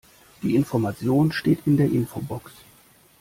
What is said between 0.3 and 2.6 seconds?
Die Information steht in der Infobox.